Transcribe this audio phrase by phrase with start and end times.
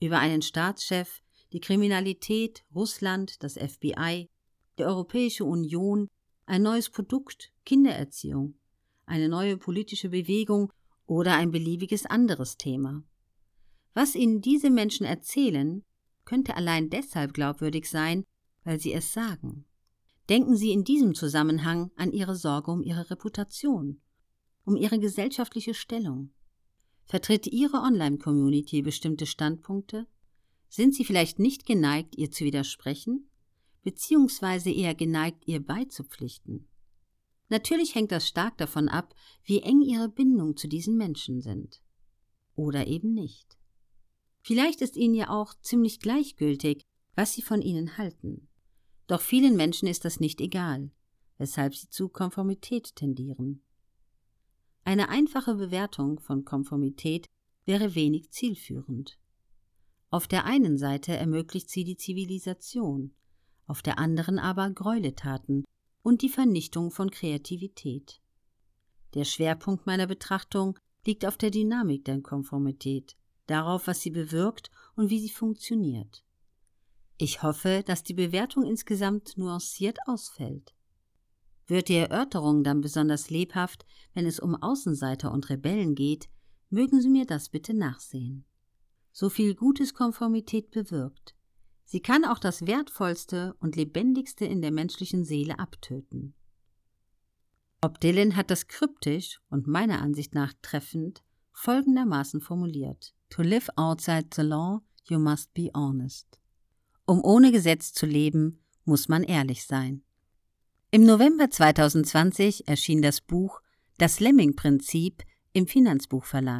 [0.00, 1.22] über einen Staatschef,
[1.52, 4.28] die Kriminalität, Russland, das FBI,
[4.78, 6.08] die Europäische Union,
[6.46, 8.54] ein neues Produkt, Kindererziehung,
[9.06, 10.72] eine neue politische Bewegung
[11.06, 13.02] oder ein beliebiges anderes Thema.
[13.94, 15.84] Was Ihnen diese Menschen erzählen,
[16.24, 18.24] könnte allein deshalb glaubwürdig sein,
[18.64, 19.66] weil sie es sagen.
[20.28, 24.00] Denken Sie in diesem Zusammenhang an Ihre Sorge um Ihre Reputation,
[24.64, 26.32] um Ihre gesellschaftliche Stellung.
[27.10, 30.06] Vertritt Ihre Online-Community bestimmte Standpunkte?
[30.68, 33.28] Sind Sie vielleicht nicht geneigt, ihr zu widersprechen?
[33.82, 36.68] Beziehungsweise eher geneigt, ihr beizupflichten?
[37.48, 41.82] Natürlich hängt das stark davon ab, wie eng Ihre Bindungen zu diesen Menschen sind.
[42.54, 43.58] Oder eben nicht.
[44.40, 46.82] Vielleicht ist Ihnen ja auch ziemlich gleichgültig,
[47.16, 48.46] was Sie von Ihnen halten.
[49.08, 50.92] Doch vielen Menschen ist das nicht egal,
[51.38, 53.64] weshalb sie zu Konformität tendieren.
[54.90, 57.28] Eine einfache Bewertung von Konformität
[57.64, 59.20] wäre wenig zielführend.
[60.10, 63.14] Auf der einen Seite ermöglicht sie die Zivilisation,
[63.68, 65.64] auf der anderen aber Gräueltaten
[66.02, 68.20] und die Vernichtung von Kreativität.
[69.14, 75.08] Der Schwerpunkt meiner Betrachtung liegt auf der Dynamik der Konformität, darauf, was sie bewirkt und
[75.08, 76.24] wie sie funktioniert.
[77.16, 80.74] Ich hoffe, dass die Bewertung insgesamt nuanciert ausfällt.
[81.70, 86.28] Wird die Erörterung dann besonders lebhaft, wenn es um Außenseiter und Rebellen geht,
[86.68, 88.44] mögen Sie mir das bitte nachsehen.
[89.12, 91.36] So viel Gutes Konformität bewirkt.
[91.84, 96.34] Sie kann auch das Wertvollste und Lebendigste in der menschlichen Seele abtöten.
[97.80, 104.26] Bob Dylan hat das kryptisch und meiner Ansicht nach treffend folgendermaßen formuliert: To live outside
[104.34, 106.40] the law, you must be honest.
[107.06, 110.02] Um ohne Gesetz zu leben, muss man ehrlich sein.
[110.92, 113.60] Im November 2020 erschien das Buch
[113.98, 116.58] Das Lemming-Prinzip im Finanzbuchverlag.